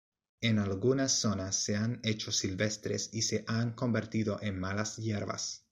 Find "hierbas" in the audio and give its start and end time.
4.97-5.59